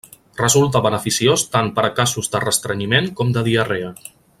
[0.39, 3.97] Resulta beneficiós tant per a casos de restrenyiment com de diarrea.